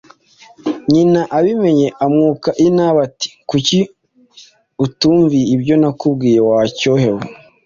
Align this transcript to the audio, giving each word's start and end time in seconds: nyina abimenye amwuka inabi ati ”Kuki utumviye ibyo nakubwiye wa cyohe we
nyina 0.93 1.21
abimenye 1.37 1.87
amwuka 2.05 2.49
inabi 2.67 2.99
ati 3.07 3.29
”Kuki 3.49 3.79
utumviye 4.85 5.45
ibyo 5.55 5.75
nakubwiye 5.81 6.39
wa 6.49 6.59
cyohe 6.79 7.09
we 7.17 7.25